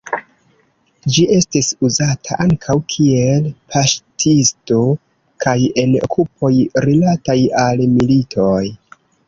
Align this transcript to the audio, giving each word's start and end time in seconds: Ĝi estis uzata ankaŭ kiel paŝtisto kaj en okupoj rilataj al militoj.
Ĝi 1.17 1.25
estis 1.35 1.67
uzata 1.87 2.37
ankaŭ 2.45 2.77
kiel 2.95 3.45
paŝtisto 3.75 4.79
kaj 5.47 5.55
en 5.85 5.95
okupoj 6.09 6.53
rilataj 6.89 7.39
al 7.69 7.89
militoj. 7.97 8.63